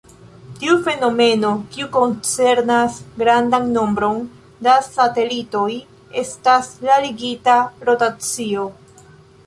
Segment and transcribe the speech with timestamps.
[0.61, 4.19] Tiu fenomeno, kiu koncernas grandan nombron
[4.69, 5.69] da satelitoj,
[6.25, 7.61] estas la ligita
[7.93, 8.67] rotacio.